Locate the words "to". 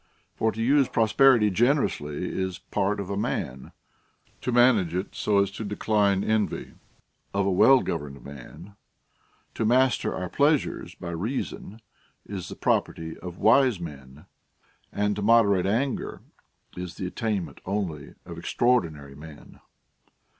0.51-0.59, 4.41-4.51, 5.51-5.63, 9.53-9.63, 15.17-15.21